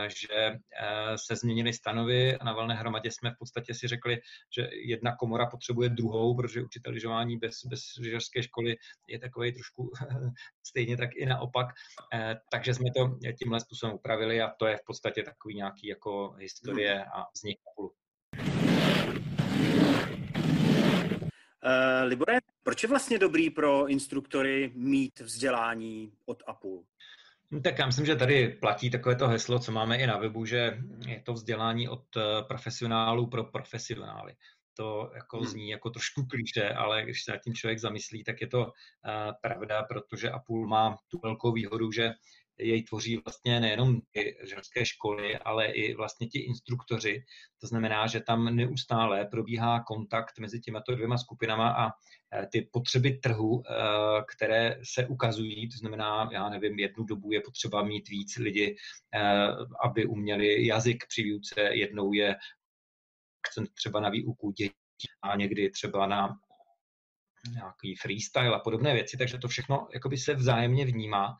že 0.09 0.35
eh, 0.35 1.19
se 1.19 1.37
změnily 1.37 1.73
stanovy 1.73 2.37
a 2.37 2.45
na 2.45 2.53
valné 2.53 2.75
hromadě 2.75 3.11
jsme 3.11 3.31
v 3.31 3.39
podstatě 3.39 3.75
si 3.75 3.89
řekli, 3.89 4.21
že 4.57 4.69
jedna 4.73 5.17
komora 5.17 5.47
potřebuje 5.47 5.89
druhou, 5.89 6.37
protože 6.37 6.63
učitel 6.63 6.93
lyžování 6.93 7.39
bez, 7.39 7.55
bez 7.67 7.81
lyžařské 8.01 8.43
školy 8.43 8.77
je 9.09 9.19
takový 9.19 9.53
trošku 9.53 9.91
stejně 10.67 10.97
tak 10.97 11.11
i 11.15 11.27
naopak. 11.27 11.67
Eh, 12.15 12.37
takže 12.51 12.75
jsme 12.75 12.91
to 12.97 13.19
tímhle 13.39 13.61
způsobem 13.61 13.95
upravili 13.95 14.43
a 14.43 14.51
to 14.59 14.67
je 14.67 14.77
v 14.77 14.85
podstatě 14.87 15.23
takový 15.23 15.55
nějaký 15.55 15.87
jako 15.87 16.35
historie 16.39 17.05
a 17.05 17.25
vznik 17.35 17.59
Apulu. 17.73 17.93
Uh, 21.65 22.09
Libore, 22.09 22.39
proč 22.63 22.83
je 22.83 22.89
vlastně 22.89 23.19
dobrý 23.19 23.51
pro 23.51 23.87
instruktory 23.87 24.73
mít 24.75 25.21
vzdělání 25.21 26.13
od 26.27 26.43
Apple? 26.47 26.71
No, 26.71 26.83
tak 27.61 27.79
já 27.79 27.87
myslím, 27.87 28.07
že 28.07 28.17
tady 28.17 28.49
platí 28.49 28.91
takové 28.91 29.17
to 29.17 29.29
heslo, 29.29 29.59
co 29.59 29.73
máme 29.73 29.97
i 29.97 30.07
na 30.07 30.19
webu, 30.19 30.45
že 30.45 30.79
je 31.07 31.21
to 31.21 31.33
vzdělání 31.33 31.89
od 31.89 32.17
eh, 32.17 32.21
profesionálů 32.49 33.27
pro 33.27 33.45
profesionály. 33.45 34.35
To 34.77 35.11
jako 35.15 35.37
hmm. 35.37 35.47
zní 35.47 35.69
jako 35.69 35.91
trošku 35.91 36.27
klíše, 36.27 36.69
ale 36.69 37.03
když 37.03 37.25
se 37.25 37.33
nad 37.33 37.39
tím 37.39 37.55
člověk 37.55 37.79
zamyslí, 37.79 38.25
tak 38.25 38.41
je 38.41 38.47
to 38.47 38.59
uh, 38.59 38.71
pravda, 39.43 39.83
protože 39.83 40.31
Apple 40.31 40.67
má 40.67 40.97
tu 41.09 41.19
velkou 41.23 41.53
výhodu, 41.53 41.93
že 41.93 42.11
jej 42.63 42.83
tvoří 42.83 43.17
vlastně 43.17 43.61
nejenom 43.61 44.01
ty 44.13 44.37
školy, 44.83 45.39
ale 45.39 45.67
i 45.67 45.95
vlastně 45.95 46.27
ti 46.27 46.39
instruktoři. 46.39 47.25
To 47.61 47.67
znamená, 47.67 48.07
že 48.07 48.21
tam 48.21 48.57
neustále 48.57 49.25
probíhá 49.25 49.85
kontakt 49.85 50.39
mezi 50.39 50.61
těmato 50.61 50.95
dvěma 50.95 51.19
skupinama 51.19 51.71
a 51.71 51.89
e, 51.89 52.47
ty 52.47 52.69
potřeby 52.73 53.13
trhu, 53.13 53.63
e, 53.63 53.75
které 54.35 54.77
se 54.95 55.07
ukazují, 55.07 55.69
to 55.69 55.79
znamená, 55.79 56.29
já 56.33 56.49
nevím, 56.49 56.79
jednu 56.79 57.05
dobu 57.05 57.33
je 57.33 57.41
potřeba 57.41 57.83
mít 57.83 58.09
víc 58.09 58.37
lidi, 58.37 58.77
e, 59.15 59.21
aby 59.85 60.07
uměli 60.07 60.67
jazyk 60.67 61.05
při 61.09 61.23
výuce, 61.23 61.61
jednou 61.61 62.13
je 62.13 62.37
akcent 63.45 63.71
třeba 63.75 64.01
na 64.01 64.09
výuku 64.09 64.51
dětí 64.51 64.73
a 65.23 65.37
někdy 65.37 65.71
třeba 65.71 66.07
na 66.07 66.39
nějaký 67.51 67.97
freestyle 67.97 68.55
a 68.55 68.59
podobné 68.59 68.95
věci, 68.95 69.17
takže 69.17 69.39
to 69.39 69.49
všechno 69.49 69.89
jakoby 69.95 70.17
se 70.17 70.35
vzájemně 70.35 70.85
vnímá 70.85 71.37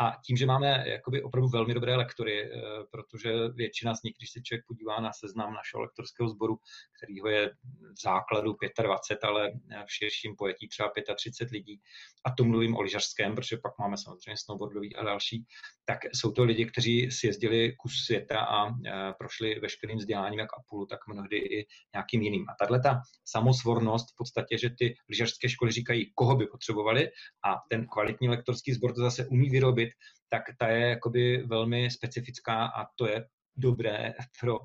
a 0.00 0.12
tím, 0.24 0.36
že 0.36 0.46
máme 0.46 0.84
jakoby 0.86 1.22
opravdu 1.22 1.48
velmi 1.48 1.74
dobré 1.74 1.96
lektory, 1.96 2.44
eh, 2.44 2.60
protože 2.90 3.48
většina 3.48 3.94
z 3.94 4.02
nich, 4.02 4.14
když 4.18 4.30
se 4.30 4.40
člověk 4.40 4.64
podívá 4.66 5.00
na 5.00 5.12
seznam 5.12 5.54
našeho 5.54 5.82
lektorského 5.82 6.28
sboru, 6.28 6.58
kterýho 6.96 7.28
je 7.28 7.50
v 7.92 8.02
základu 8.02 8.56
25, 8.82 9.24
ale 9.24 9.50
v 9.86 9.92
širším 9.92 10.36
pojetí 10.36 10.68
třeba 10.68 10.92
35 11.16 11.52
lidí, 11.52 11.80
a 12.24 12.30
to 12.30 12.44
mluvím 12.44 12.76
o 12.76 12.82
lyžařském, 12.82 13.34
protože 13.34 13.56
pak 13.56 13.72
máme 13.78 13.96
samozřejmě 13.96 14.36
snowboardový 14.36 14.96
a 14.96 15.04
další, 15.04 15.44
tak 15.84 15.98
jsou 16.14 16.32
to 16.32 16.44
lidi, 16.44 16.66
kteří 16.66 17.10
si 17.10 17.26
jezdili 17.26 17.72
kus 17.72 18.04
světa 18.04 18.40
a 18.40 18.68
eh, 18.68 19.12
prošli 19.18 19.60
veškerým 19.60 19.98
vzděláním 19.98 20.38
jak 20.38 20.48
Apulu, 20.58 20.86
tak 20.86 21.06
mnohdy 21.08 21.36
i 21.36 21.66
nějakým 21.94 22.22
jiným. 22.22 22.46
A 22.48 22.54
tahle 22.58 22.80
ta 22.80 23.00
samosvornost 23.24 24.12
v 24.12 24.16
podstatě, 24.16 24.58
že 24.58 24.70
ty 24.78 24.94
lyžařské 25.08 25.45
školy 25.48 25.72
říkají, 25.72 26.12
koho 26.14 26.36
by 26.36 26.46
potřebovali 26.46 27.08
a 27.44 27.54
ten 27.70 27.86
kvalitní 27.86 28.28
lektorský 28.28 28.72
sbor 28.72 28.94
to 28.94 29.00
zase 29.00 29.26
umí 29.26 29.50
vyrobit 29.50 29.90
tak 30.28 30.42
ta 30.58 30.68
je 30.68 30.88
jakoby 30.88 31.42
velmi 31.46 31.90
specifická 31.90 32.66
a 32.66 32.86
to 32.96 33.08
je 33.08 33.24
dobré 33.56 34.14
pro 34.40 34.58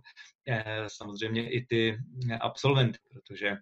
eh, 0.48 0.86
samozřejmě 0.88 1.50
i 1.50 1.66
ty 1.66 1.98
absolventy, 2.42 3.00
protože 3.12 3.58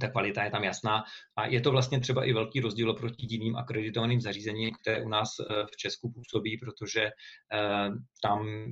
ta 0.00 0.08
kvalita 0.08 0.44
je 0.44 0.50
tam 0.50 0.64
jasná. 0.64 1.04
A 1.36 1.46
je 1.46 1.60
to 1.60 1.70
vlastně 1.70 2.00
třeba 2.00 2.24
i 2.24 2.32
velký 2.32 2.60
rozdíl 2.60 2.90
oproti 2.90 3.26
jiným 3.30 3.56
akreditovaným 3.56 4.20
zařízením, 4.20 4.74
které 4.80 5.02
u 5.02 5.08
nás 5.08 5.28
eh, 5.40 5.66
v 5.72 5.76
Česku 5.76 6.12
působí, 6.12 6.58
protože 6.58 7.02
eh, 7.04 7.88
tam 8.22 8.66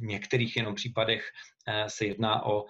v 0.00 0.02
některých 0.02 0.56
jenom 0.56 0.74
případech 0.74 1.30
se 1.88 2.06
jedná 2.06 2.46
o 2.46 2.64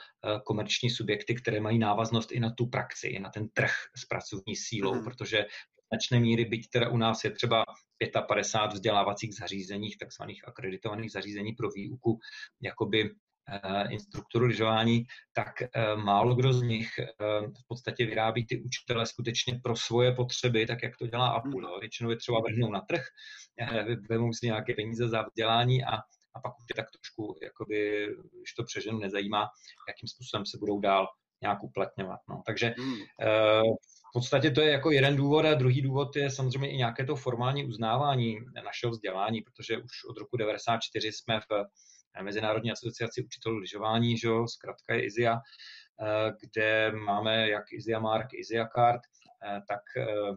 komerční 0.45 0.91
subjekty, 0.91 1.35
které 1.35 1.61
mají 1.61 1.79
návaznost 1.79 2.33
i 2.33 2.41
na 2.41 2.51
tu 2.51 2.67
praxi, 2.67 3.09
i 3.09 3.19
na 3.19 3.31
ten 3.31 3.49
trh 3.49 3.73
s 3.97 4.05
pracovní 4.05 4.57
sílou, 4.57 4.95
mm. 4.95 5.05
protože 5.05 5.47
značné 5.93 6.21
míry, 6.21 6.45
byť 6.45 6.71
teda 6.71 6.89
u 6.89 6.97
nás 6.97 7.25
je 7.25 7.31
třeba 7.31 7.65
55 8.29 8.75
vzdělávacích 8.75 9.35
zařízeních, 9.35 9.99
takzvaných 9.99 10.49
akreditovaných 10.49 11.13
zařízení 11.13 11.53
pro 11.53 11.71
výuku 11.71 12.19
jakoby 12.63 13.11
eh, 13.11 13.89
instruktoru 13.91 14.47
lyžování, 14.47 15.05
tak 15.33 15.63
eh, 15.63 15.97
málo 15.97 16.35
kdo 16.35 16.53
z 16.53 16.63
nich 16.63 16.89
eh, 16.99 17.07
v 17.41 17.69
podstatě 17.69 18.07
vyrábí 18.07 18.47
ty 18.47 18.63
učitele 18.63 19.07
skutečně 19.07 19.61
pro 19.63 19.77
svoje 19.77 20.13
potřeby, 20.13 20.67
tak 20.67 20.83
jak 20.83 20.97
to 20.97 21.07
dělá 21.07 21.29
Apple. 21.29 21.63
Jo. 21.63 21.79
Většinou 21.81 22.11
je 22.11 22.17
třeba 22.17 22.41
vrhnou 22.41 22.71
na 22.73 22.81
trh, 22.81 23.03
vezmou 24.09 24.33
si 24.33 24.47
nějaké 24.47 24.75
peníze 24.75 25.09
za 25.09 25.23
vzdělání 25.23 25.85
a, 25.85 25.99
a 26.35 26.41
pak 26.41 26.59
už 26.59 26.65
je 26.71 26.75
tak 26.75 26.91
trošku, 26.91 27.39
jakoby, 27.43 28.09
když 28.39 28.53
to 28.53 28.65
přeženu, 28.65 28.99
nezajímá, 28.99 29.49
jakým 29.89 30.09
způsobem 30.09 30.47
se 30.47 30.59
budou 30.59 30.81
dál 30.81 31.09
nějak 31.43 31.63
uplatňovat. 31.63 32.21
No. 32.29 32.43
Takže 32.47 32.75
hmm 32.79 32.97
v 34.11 34.13
podstatě 34.13 34.51
to 34.51 34.61
je 34.61 34.71
jako 34.71 34.91
jeden 34.91 35.17
důvod 35.17 35.45
a 35.45 35.55
druhý 35.55 35.83
důvod 35.83 36.17
je 36.17 36.31
samozřejmě 36.31 36.71
i 36.71 36.77
nějaké 36.77 37.05
to 37.05 37.17
formální 37.17 37.65
uznávání 37.65 38.39
našeho 38.65 38.91
vzdělání, 38.91 39.43
protože 39.43 39.77
už 39.77 40.05
od 40.11 40.19
roku 40.19 40.37
1994 40.37 41.13
jsme 41.13 41.41
v 41.41 41.65
Mezinárodní 42.23 42.73
asociaci 42.73 43.25
učitelů 43.25 43.57
lyžování, 43.57 44.19
že 44.19 44.29
jo, 44.29 44.49
zkrátka 44.49 44.95
je 44.95 45.05
IZIA, 45.05 45.37
eh, 45.37 46.33
kde 46.41 46.93
máme 46.93 47.49
jak 47.49 47.73
IZIA 47.73 48.01
Mark, 48.01 48.27
IZIA 48.33 48.69
Card, 48.75 49.01
eh, 49.45 49.61
tak 49.69 49.83
eh, 49.97 50.37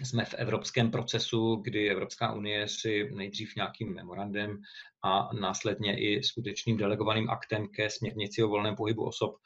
jsme 0.00 0.24
v 0.24 0.34
evropském 0.34 0.90
procesu, 0.90 1.56
kdy 1.56 1.90
Evropská 1.90 2.32
unie 2.32 2.68
si 2.68 3.10
nejdřív 3.14 3.56
nějakým 3.56 3.94
memorandem 3.94 4.60
a 5.04 5.28
následně 5.40 5.98
i 5.98 6.22
skutečným 6.22 6.76
delegovaným 6.76 7.30
aktem 7.30 7.68
ke 7.68 7.90
směrnici 7.90 8.42
o 8.42 8.48
volném 8.48 8.76
pohybu 8.76 9.04
osob 9.04 9.36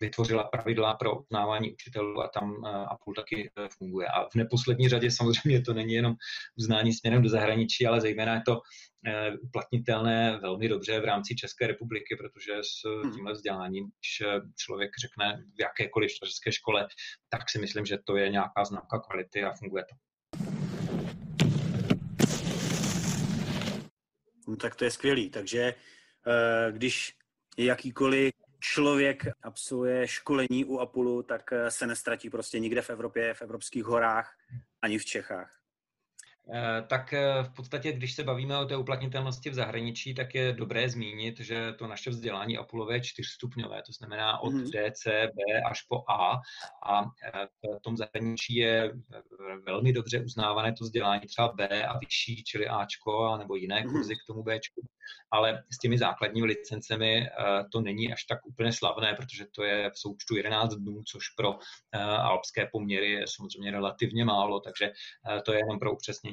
vytvořila 0.00 0.44
pravidla 0.44 0.94
pro 0.94 1.18
uznávání 1.18 1.72
učitelů 1.72 2.22
a 2.22 2.28
tam 2.28 2.66
eh, 2.66 2.70
Apple 2.70 3.14
taky 3.16 3.50
eh, 3.58 3.68
funguje. 3.78 4.08
A 4.08 4.28
v 4.28 4.34
neposlední 4.34 4.88
řadě 4.88 5.10
samozřejmě 5.10 5.62
to 5.62 5.74
není 5.74 5.94
jenom 5.94 6.14
uznání 6.58 6.92
směrem 6.92 7.22
do 7.22 7.28
zahraničí, 7.28 7.86
ale 7.86 8.00
zejména 8.00 8.34
je 8.34 8.42
to 8.46 8.60
eh, 9.06 9.30
uplatnitelné 9.42 10.38
velmi 10.42 10.68
dobře 10.68 11.00
v 11.00 11.04
rámci 11.04 11.34
České 11.34 11.66
republiky, 11.66 12.16
protože 12.16 12.52
s 12.60 13.02
hmm. 13.02 13.12
tímhle 13.12 13.32
vzděláním, 13.32 13.84
když 13.84 14.28
člověk 14.56 14.90
řekne 15.00 15.44
v 15.56 15.60
jakékoliv 15.60 16.12
české 16.12 16.52
škole, 16.52 16.88
tak 17.28 17.50
si 17.50 17.58
myslím, 17.58 17.86
že 17.86 17.98
to 18.04 18.16
je 18.16 18.28
nějaká 18.28 18.64
známka 18.64 18.98
kvality 18.98 19.44
a 19.44 19.52
funguje 19.52 19.84
to. 19.84 19.94
No, 24.48 24.56
tak 24.56 24.74
to 24.74 24.84
je 24.84 24.90
skvělý. 24.90 25.30
Takže 25.30 25.74
když 26.70 27.14
jakýkoliv 27.58 28.32
člověk 28.62 29.26
absolvuje 29.42 30.08
školení 30.08 30.64
u 30.64 30.78
Apulu, 30.78 31.22
tak 31.22 31.50
se 31.68 31.86
nestratí 31.86 32.30
prostě 32.30 32.58
nikde 32.58 32.82
v 32.82 32.90
Evropě, 32.90 33.34
v 33.34 33.42
evropských 33.42 33.84
horách, 33.84 34.36
ani 34.82 34.98
v 34.98 35.04
Čechách. 35.04 35.61
Eh, 36.50 36.82
tak 36.88 37.12
eh, 37.12 37.42
v 37.42 37.54
podstatě, 37.54 37.92
když 37.92 38.14
se 38.14 38.24
bavíme 38.24 38.58
o 38.58 38.64
té 38.64 38.76
uplatnitelnosti 38.76 39.50
v 39.50 39.54
zahraničí, 39.54 40.14
tak 40.14 40.34
je 40.34 40.52
dobré 40.52 40.88
zmínit, 40.88 41.40
že 41.40 41.72
to 41.72 41.86
naše 41.86 42.10
vzdělání 42.10 42.58
Apulové 42.58 42.94
je 42.94 43.00
čtyřstupňové, 43.00 43.82
to 43.86 43.92
znamená 43.92 44.38
od 44.38 44.52
mm. 44.52 44.70
D, 44.70 44.92
C, 44.92 45.10
B 45.34 45.62
až 45.70 45.82
po 45.82 46.04
A 46.10 46.40
a 46.86 47.02
eh, 47.02 47.46
v 47.78 47.82
tom 47.82 47.96
zahraničí 47.96 48.54
je 48.54 48.92
velmi 49.66 49.92
dobře 49.92 50.20
uznávané 50.20 50.72
to 50.72 50.84
vzdělání 50.84 51.26
třeba 51.26 51.48
B 51.48 51.86
a 51.86 51.98
vyšší, 51.98 52.44
čili 52.44 52.68
Ačko, 52.68 53.36
nebo 53.36 53.56
jiné 53.56 53.80
mhm. 53.80 53.90
kurzy 53.90 54.14
k 54.14 54.26
tomu 54.26 54.42
Bčku 54.42 54.82
ale 55.30 55.62
s 55.72 55.78
těmi 55.78 55.98
základními 55.98 56.46
licencemi 56.46 57.26
to 57.72 57.80
není 57.80 58.12
až 58.12 58.24
tak 58.24 58.46
úplně 58.46 58.72
slavné, 58.72 59.14
protože 59.14 59.46
to 59.54 59.64
je 59.64 59.90
v 59.90 59.98
součtu 59.98 60.36
11 60.36 60.74
dnů, 60.74 61.02
což 61.06 61.28
pro 61.28 61.58
alpské 62.18 62.68
poměry 62.72 63.10
je 63.10 63.24
samozřejmě 63.28 63.70
relativně 63.70 64.24
málo, 64.24 64.60
takže 64.60 64.92
to 65.44 65.52
je 65.52 65.58
jenom 65.58 65.78
pro 65.78 65.92
upřesnění 65.92 66.31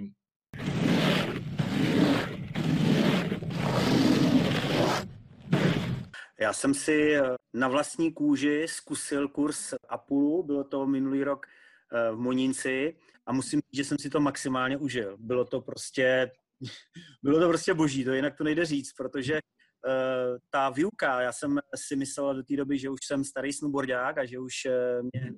já 6.49 6.53
jsem 6.53 6.73
si 6.73 7.15
eh, 7.15 7.35
na 7.53 7.67
vlastní 7.67 8.13
kůži 8.13 8.65
zkusil 8.67 9.27
kurz 9.27 9.73
Apulu, 9.89 10.43
bylo 10.43 10.63
to 10.63 10.87
minulý 10.87 11.23
rok 11.23 11.45
eh, 11.45 12.11
v 12.11 12.17
Monínci 12.17 12.95
a 13.25 13.33
musím 13.33 13.59
říct, 13.59 13.77
že 13.77 13.83
jsem 13.83 13.97
si 13.99 14.09
to 14.09 14.19
maximálně 14.19 14.77
užil. 14.77 15.17
Bylo 15.19 15.45
to 15.45 15.61
prostě, 15.61 16.31
bylo 17.23 17.39
to 17.39 17.47
prostě 17.47 17.73
boží, 17.73 18.03
to 18.03 18.13
jinak 18.13 18.37
to 18.37 18.43
nejde 18.43 18.65
říct, 18.65 18.93
protože 18.93 19.33
uh, 19.33 20.37
ta 20.49 20.69
výuka, 20.69 21.21
já 21.21 21.31
jsem 21.31 21.59
si 21.75 21.95
myslel 21.95 22.35
do 22.35 22.43
té 22.43 22.55
doby, 22.55 22.79
že 22.79 22.89
už 22.89 22.99
jsem 23.03 23.23
starý 23.23 23.53
snowboardák 23.53 24.17
a 24.17 24.25
že 24.25 24.39
už 24.39 24.53
mě 25.01 25.33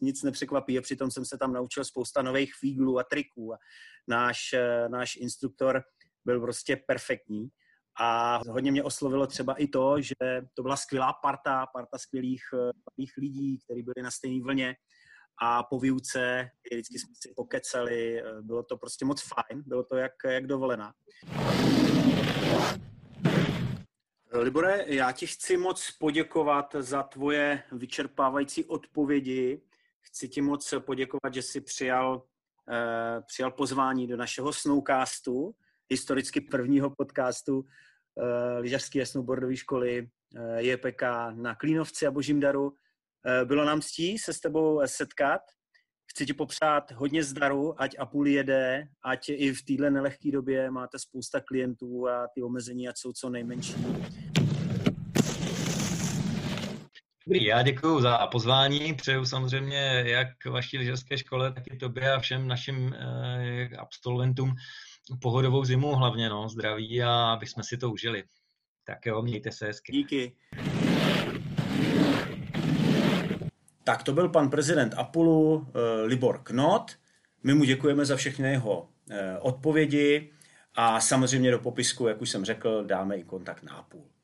nic 0.00 0.22
nepřekvapí 0.22 0.78
a 0.78 0.82
přitom 0.82 1.10
jsem 1.10 1.24
se 1.24 1.38
tam 1.38 1.52
naučil 1.52 1.84
spousta 1.84 2.22
nových 2.22 2.54
fíglů 2.60 2.98
a 2.98 3.04
triků 3.04 3.54
a 3.54 3.58
náš, 4.08 4.52
eh, 4.52 4.88
náš 4.88 5.16
instruktor 5.16 5.82
byl 6.24 6.40
prostě 6.40 6.76
perfektní. 6.86 7.48
A 8.00 8.40
hodně 8.48 8.70
mě 8.70 8.82
oslovilo 8.82 9.26
třeba 9.26 9.54
i 9.54 9.66
to, 9.66 10.00
že 10.00 10.14
to 10.54 10.62
byla 10.62 10.76
skvělá 10.76 11.12
parta, 11.12 11.66
parta 11.66 11.98
skvělých, 11.98 12.42
eh, 12.54 12.72
skvělých 12.90 13.12
lidí, 13.16 13.58
kteří 13.64 13.82
byli 13.82 14.02
na 14.02 14.10
stejné 14.10 14.44
vlně 14.44 14.76
a 15.42 15.62
po 15.62 15.78
výuce 15.78 16.50
vždycky 16.72 16.98
jsme 16.98 17.14
si 17.14 17.32
pokecali, 17.36 18.22
eh, 18.22 18.42
bylo 18.42 18.62
to 18.62 18.76
prostě 18.76 19.04
moc 19.04 19.22
fajn, 19.22 19.62
bylo 19.66 19.84
to 19.84 19.96
jak, 19.96 20.12
jak 20.24 20.46
dovolená. 20.46 20.92
Libore, 24.32 24.84
já 24.86 25.12
ti 25.12 25.26
chci 25.26 25.56
moc 25.56 25.90
poděkovat 25.90 26.76
za 26.78 27.02
tvoje 27.02 27.62
vyčerpávající 27.72 28.64
odpovědi 28.64 29.62
Chci 30.00 30.28
ti 30.28 30.40
moc 30.40 30.74
poděkovat, 30.78 31.34
že 31.34 31.42
jsi 31.42 31.60
přijal, 31.60 32.16
uh, 32.16 33.24
přijal 33.26 33.50
pozvání 33.50 34.06
do 34.06 34.16
našeho 34.16 34.52
snowcastu, 34.52 35.54
historicky 35.90 36.40
prvního 36.40 36.90
podcastu 36.90 37.58
uh, 37.58 37.64
lyžařské 38.58 39.06
snowboardové 39.06 39.56
školy 39.56 40.02
uh, 40.02 40.56
JPK 40.56 41.02
na 41.34 41.54
Klínovci 41.54 42.06
a 42.06 42.10
Božím 42.10 42.40
daru. 42.40 42.66
Uh, 42.68 42.74
bylo 43.44 43.64
nám 43.64 43.80
ctí 43.80 44.18
se 44.18 44.32
s 44.32 44.40
tebou 44.40 44.82
setkat. 44.86 45.40
Chci 46.10 46.26
ti 46.26 46.34
popřát 46.34 46.92
hodně 46.92 47.24
zdaru, 47.24 47.82
ať 47.82 47.96
Apul 47.98 48.26
jede, 48.26 48.88
ať 49.04 49.28
i 49.28 49.52
v 49.52 49.62
téhle 49.62 49.90
nelehké 49.90 50.30
době 50.30 50.70
máte 50.70 50.98
spousta 50.98 51.40
klientů 51.40 52.08
a 52.08 52.28
ty 52.34 52.42
omezení 52.42 52.88
ať 52.88 52.98
jsou 52.98 53.12
co 53.12 53.30
nejmenší. 53.30 53.74
Dobrý, 57.28 57.44
já 57.44 57.62
děkuji 57.62 58.00
za 58.00 58.26
pozvání. 58.26 58.94
Přeju 58.94 59.24
samozřejmě 59.24 60.02
jak 60.06 60.28
vaší 60.46 60.78
lyžařské 60.78 61.18
škole, 61.18 61.52
tak 61.52 61.66
i 61.66 61.76
tobě 61.76 62.12
a 62.12 62.18
všem 62.18 62.48
našim 62.48 62.94
eh, 62.94 63.76
absolventům 63.78 64.54
pohodovou 65.22 65.64
zimu 65.64 65.94
hlavně, 65.94 66.28
no, 66.28 66.48
zdraví 66.48 67.02
a 67.02 67.10
aby 67.10 67.46
jsme 67.46 67.62
si 67.64 67.76
to 67.76 67.90
užili. 67.90 68.24
Tak 68.84 69.06
jo, 69.06 69.22
mějte 69.22 69.52
se 69.52 69.66
hezky. 69.66 69.92
Díky. 69.92 70.36
Tak 73.84 74.02
to 74.02 74.12
byl 74.12 74.28
pan 74.28 74.50
prezident 74.50 74.94
Apulu 74.96 75.66
eh, 75.68 76.02
Libor 76.02 76.40
Knot. 76.42 76.92
My 77.42 77.54
mu 77.54 77.64
děkujeme 77.64 78.04
za 78.04 78.16
všechny 78.16 78.50
jeho 78.50 78.88
eh, 79.10 79.38
odpovědi 79.38 80.30
a 80.74 81.00
samozřejmě 81.00 81.50
do 81.50 81.58
popisku, 81.58 82.08
jak 82.08 82.20
už 82.20 82.30
jsem 82.30 82.44
řekl, 82.44 82.84
dáme 82.84 83.16
i 83.16 83.24
kontakt 83.24 83.62
na 83.62 83.72
Apul. 83.72 84.17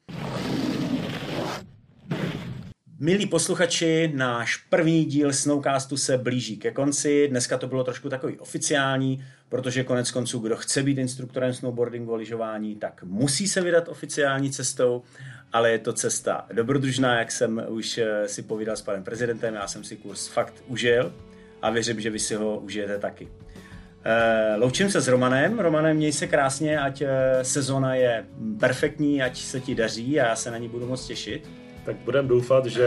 Milí 3.05 3.27
posluchači, 3.27 4.13
náš 4.15 4.57
první 4.57 5.05
díl 5.05 5.33
Snowcastu 5.33 5.97
se 5.97 6.19
blíží 6.19 6.57
ke 6.57 6.71
konci. 6.71 7.29
Dneska 7.29 7.59
to 7.59 7.67
bylo 7.67 7.85
trošku 7.85 8.09
takový 8.09 8.39
oficiální, 8.39 9.25
protože 9.49 9.85
konec 9.85 10.11
konců, 10.11 10.39
kdo 10.39 10.57
chce 10.57 10.83
být 10.83 10.99
instruktorem 10.99 11.53
snowboardingu 11.53 12.15
a 12.15 12.17
lyžování, 12.17 12.77
tak 12.77 13.03
musí 13.03 13.49
se 13.49 13.61
vydat 13.61 13.89
oficiální 13.89 14.51
cestou, 14.51 15.03
ale 15.53 15.71
je 15.71 15.79
to 15.79 15.93
cesta 15.93 16.47
dobrodružná, 16.53 17.19
jak 17.19 17.33
jsem 17.33 17.63
už 17.69 17.99
eh, 17.99 18.29
si 18.29 18.43
povídal 18.43 18.77
s 18.77 18.83
panem 18.83 19.05
prezidentem, 19.05 19.55
já 19.55 19.69
jsem 19.69 19.85
si 19.85 19.97
kurz 19.97 20.27
fakt 20.27 20.55
užil 20.67 21.13
a 21.63 21.71
věřím, 21.71 22.01
že 22.01 22.11
vy 22.11 22.19
si 22.19 22.35
ho 22.35 22.59
užijete 22.59 22.99
taky. 22.99 23.29
Eh, 24.05 24.57
loučím 24.57 24.91
se 24.91 25.01
s 25.01 25.09
Romanem. 25.09 25.59
Romanem, 25.59 25.97
měj 25.97 26.13
se 26.13 26.27
krásně, 26.27 26.81
ať 26.81 27.03
eh, 27.03 27.09
sezona 27.43 27.95
je 27.95 28.25
perfektní, 28.61 29.23
ať 29.23 29.39
se 29.39 29.61
ti 29.61 29.75
daří 29.75 30.21
a 30.21 30.27
já 30.27 30.37
se 30.37 30.51
na 30.51 30.59
ní 30.59 30.69
budu 30.69 30.87
moc 30.87 31.07
těšit 31.07 31.64
tak 31.85 31.97
budeme 31.97 32.29
doufat, 32.29 32.67
že 32.67 32.87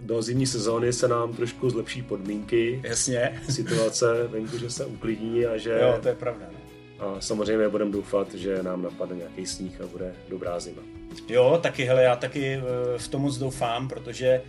do 0.00 0.22
zimní 0.22 0.46
sezóny 0.46 0.92
se 0.92 1.08
nám 1.08 1.32
trošku 1.32 1.70
zlepší 1.70 2.02
podmínky. 2.02 2.80
Jasně. 2.84 3.40
Situace 3.50 4.26
venku, 4.26 4.58
že 4.58 4.70
se 4.70 4.86
uklidní 4.86 5.46
a 5.46 5.56
že... 5.56 5.78
Jo, 5.82 5.98
to 6.02 6.08
je 6.08 6.14
pravda. 6.14 6.46
Ne? 6.52 6.60
A 6.98 7.20
samozřejmě 7.20 7.68
budeme 7.68 7.90
doufat, 7.90 8.34
že 8.34 8.62
nám 8.62 8.82
napadne 8.82 9.16
nějaký 9.16 9.46
sníh 9.46 9.80
a 9.80 9.86
bude 9.86 10.14
dobrá 10.28 10.60
zima. 10.60 10.82
Jo, 11.28 11.58
taky, 11.62 11.84
hele, 11.84 12.02
já 12.02 12.16
taky 12.16 12.54
eh, 12.54 12.62
v 12.98 13.08
tom 13.08 13.22
moc 13.22 13.38
doufám, 13.38 13.88
protože 13.88 14.42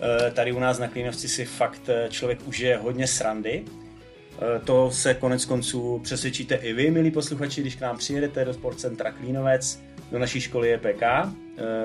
eh, 0.00 0.30
tady 0.30 0.52
u 0.52 0.58
nás 0.58 0.78
na 0.78 0.88
Klínovci 0.88 1.28
si 1.28 1.44
fakt 1.44 1.88
eh, 1.88 2.08
člověk 2.10 2.38
užije 2.46 2.76
hodně 2.76 3.06
srandy. 3.06 3.64
To 4.64 4.90
se 4.90 5.14
konec 5.14 5.44
konců 5.44 6.00
přesvědčíte 6.02 6.54
i 6.54 6.72
vy, 6.72 6.90
milí 6.90 7.10
posluchači, 7.10 7.60
když 7.60 7.76
k 7.76 7.80
nám 7.80 7.98
přijedete 7.98 8.44
do 8.44 8.54
Sportcentra 8.54 9.12
Klínovec 9.12 9.80
do 10.10 10.18
naší 10.18 10.40
školy 10.40 10.74
EPK. 10.74 11.02
Eh, 11.02 11.26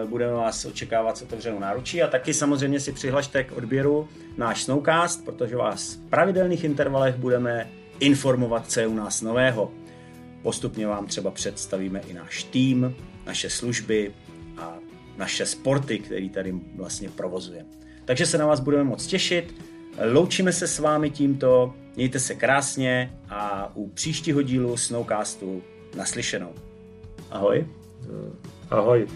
budeme 0.05 0.33
vás 0.33 0.65
očekávat 0.65 1.17
s 1.17 1.21
otevřenou 1.21 1.59
náručí 1.59 2.01
a 2.01 2.07
taky 2.07 2.33
samozřejmě 2.33 2.79
si 2.79 2.91
přihlašte 2.91 3.43
k 3.43 3.51
odběru 3.51 4.07
náš 4.37 4.63
Snowcast, 4.63 5.25
protože 5.25 5.55
vás 5.55 5.93
v 5.93 6.09
pravidelných 6.09 6.63
intervalech 6.63 7.15
budeme 7.15 7.69
informovat, 7.99 8.71
co 8.71 8.79
je 8.79 8.87
u 8.87 8.93
nás 8.93 9.21
nového. 9.21 9.71
Postupně 10.41 10.87
vám 10.87 11.05
třeba 11.05 11.31
představíme 11.31 12.01
i 12.07 12.13
náš 12.13 12.43
tým, 12.43 12.95
naše 13.25 13.49
služby 13.49 14.13
a 14.57 14.77
naše 15.17 15.45
sporty, 15.45 15.99
které 15.99 16.29
tady 16.29 16.53
vlastně 16.75 17.09
provozujeme. 17.09 17.69
Takže 18.05 18.25
se 18.25 18.37
na 18.37 18.45
vás 18.45 18.59
budeme 18.59 18.83
moc 18.83 19.07
těšit. 19.07 19.55
Loučíme 20.11 20.53
se 20.53 20.67
s 20.67 20.79
vámi 20.79 21.09
tímto, 21.09 21.73
mějte 21.95 22.19
se 22.19 22.36
krásně 22.36 23.19
a 23.29 23.71
u 23.75 23.89
příštího 23.89 24.41
dílu 24.41 24.77
Snowcastu 24.77 25.63
naslyšenou. 25.95 26.53
Ahoj. 27.31 27.67
Ahoj. 28.69 29.08